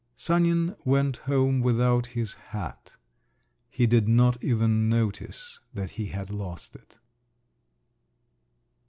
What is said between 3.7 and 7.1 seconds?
did not even notice that he had lost it.